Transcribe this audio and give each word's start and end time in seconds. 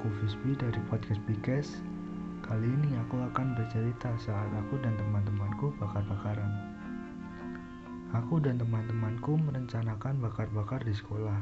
Hasbi 0.00 0.56
dari 0.56 0.80
podcast 0.88 1.20
Biges. 1.28 1.84
Kali 2.40 2.64
ini 2.64 2.96
aku 3.04 3.20
akan 3.20 3.52
bercerita 3.52 4.08
saat 4.16 4.48
aku 4.56 4.80
dan 4.80 4.96
teman-temanku 4.96 5.76
bakar-bakaran. 5.76 6.48
Aku 8.16 8.40
dan 8.40 8.56
teman-temanku 8.56 9.36
merencanakan 9.36 10.16
bakar-bakar 10.24 10.80
di 10.88 10.96
sekolah. 10.96 11.36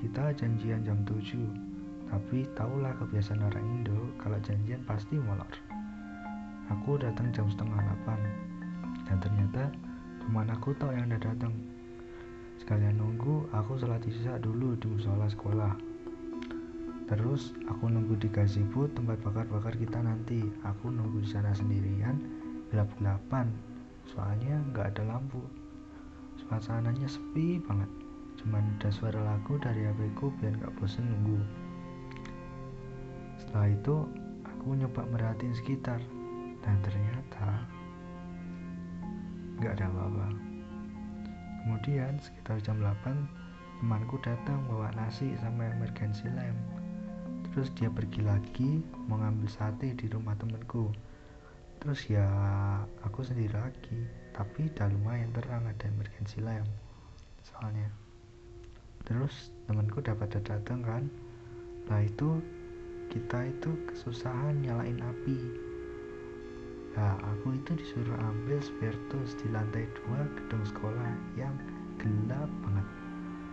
Kita 0.00 0.32
janjian 0.32 0.80
jam 0.80 1.04
7, 1.04 2.08
tapi 2.08 2.48
tahulah 2.56 2.96
kebiasaan 2.96 3.44
orang 3.44 3.66
Indo 3.68 4.00
kalau 4.16 4.40
janjian 4.40 4.80
pasti 4.88 5.20
molor. 5.20 5.52
Aku 6.72 6.96
datang 6.96 7.36
jam 7.36 7.52
setengah 7.52 7.84
8, 8.08 9.12
dan 9.12 9.20
ternyata 9.20 9.68
teman 10.24 10.48
aku 10.48 10.72
tahu 10.80 10.96
yang 10.96 11.04
udah 11.04 11.20
datang. 11.20 11.52
Sekalian 12.64 12.96
nunggu, 12.96 13.44
aku 13.52 13.76
sholat 13.76 14.00
isya 14.08 14.40
dulu 14.40 14.72
di 14.80 14.88
musola 14.88 15.28
sekolah. 15.28 15.91
Terus 17.12 17.52
aku 17.68 17.92
nunggu 17.92 18.16
di 18.16 18.32
gazebo 18.32 18.88
tempat 18.88 19.20
bakar-bakar 19.20 19.76
kita 19.76 20.00
nanti. 20.00 20.48
Aku 20.64 20.88
nunggu 20.88 21.20
di 21.20 21.28
sana 21.28 21.52
sendirian, 21.52 22.16
gelap-gelapan. 22.72 23.52
Soalnya 24.08 24.56
nggak 24.72 24.96
ada 24.96 25.12
lampu. 25.12 25.44
Suasananya 26.40 27.04
sepi 27.04 27.60
banget. 27.68 27.92
Cuman 28.40 28.64
ada 28.80 28.88
suara 28.88 29.20
lagu 29.20 29.60
dari 29.60 29.84
HP 29.84 30.08
ku 30.16 30.32
biar 30.40 30.56
nggak 30.56 30.72
bosen 30.80 31.04
nunggu. 31.04 31.36
Setelah 33.36 33.68
itu, 33.68 34.08
aku 34.48 34.72
nyoba 34.72 35.04
merhatiin 35.12 35.52
sekitar. 35.52 36.00
Dan 36.64 36.80
ternyata 36.80 37.60
nggak 39.60 39.76
ada 39.76 39.84
apa-apa. 39.92 40.28
Kemudian 41.60 42.16
sekitar 42.24 42.56
jam 42.64 42.80
8 42.80 43.84
temanku 43.84 44.16
datang 44.24 44.64
bawa 44.64 44.88
nasi 44.96 45.36
sama 45.36 45.68
emergency 45.76 46.24
lamp. 46.32 46.56
Terus 47.52 47.68
dia 47.76 47.88
pergi 47.92 48.20
lagi 48.24 48.80
mau 49.06 49.20
ngambil 49.20 49.48
sate 49.48 49.92
di 49.92 50.08
rumah 50.08 50.36
temanku. 50.36 50.88
Terus 51.78 52.00
ya 52.08 52.26
aku 53.04 53.22
sendiri 53.22 53.52
lagi, 53.52 54.08
tapi 54.32 54.72
udah 54.72 54.88
lumayan 54.90 55.30
terang 55.36 55.68
ada 55.68 55.84
emergency 55.86 56.40
lamp. 56.40 56.68
Soalnya. 57.44 57.92
Terus 59.04 59.52
temanku 59.68 60.00
dapat 60.00 60.40
datang 60.40 60.80
kan. 60.80 61.04
Nah 61.90 62.00
itu 62.00 62.40
kita 63.12 63.44
itu 63.44 63.70
kesusahan 63.92 64.64
nyalain 64.64 65.02
api 65.04 65.72
Nah, 66.92 67.16
aku 67.24 67.56
itu 67.56 67.72
disuruh 67.72 68.20
ambil 68.20 68.60
spiritus 68.60 69.32
di 69.40 69.48
lantai 69.48 69.88
dua 69.96 70.28
gedung 70.36 70.60
sekolah 70.60 71.12
yang 71.40 71.56
gelap 71.96 72.52
banget. 72.60 72.86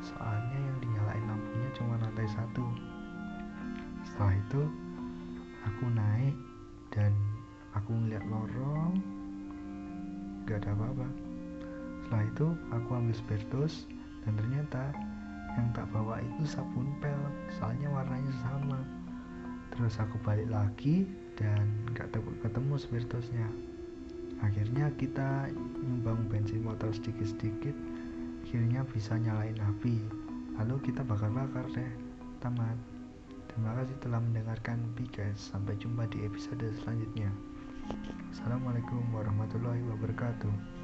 Soalnya 0.00 0.56
yang 0.56 0.76
dinyalain 0.80 1.24
lampunya 1.28 1.68
cuma 1.76 2.00
lantai 2.00 2.24
satu. 2.32 2.64
Setelah 4.16 4.32
itu, 4.32 4.62
aku 5.68 5.84
naik 5.92 6.36
dan 6.88 7.12
aku 7.76 7.92
ngeliat 7.92 8.24
lorong, 8.32 8.96
gak 10.48 10.64
ada 10.64 10.72
apa-apa. 10.72 11.08
Setelah 12.00 12.24
itu, 12.24 12.46
aku 12.72 12.88
ambil 12.96 13.12
spiritus 13.12 13.84
dan 14.24 14.40
ternyata 14.40 14.88
yang 15.60 15.68
tak 15.76 15.84
bawa 15.92 16.24
itu 16.24 16.48
sabun 16.48 16.88
pel, 17.04 17.20
soalnya 17.60 17.92
warnanya 17.92 18.32
sama. 18.40 18.80
Terus 19.76 20.00
aku 20.00 20.16
balik 20.24 20.48
lagi 20.48 21.04
dan 21.36 21.68
gak 21.92 22.16
ketemu 22.40 22.80
spiritusnya 22.80 23.48
akhirnya 24.44 24.92
kita 25.00 25.48
nyumbang 25.80 26.28
bensin 26.28 26.60
motor 26.60 26.92
sedikit-sedikit 26.92 27.72
akhirnya 28.44 28.84
bisa 28.92 29.16
nyalain 29.16 29.56
api 29.64 29.96
lalu 30.60 30.76
kita 30.84 31.00
bakar-bakar 31.04 31.64
deh 31.72 31.92
tamat 32.44 32.76
terima 33.56 33.72
kasih 33.72 33.96
telah 34.04 34.20
mendengarkan 34.20 34.84
Bigas 34.92 35.48
sampai 35.48 35.80
jumpa 35.80 36.04
di 36.12 36.28
episode 36.28 36.60
selanjutnya. 36.84 37.32
Assalamualaikum 38.28 39.00
warahmatullahi 39.16 39.80
wabarakatuh 39.96 40.75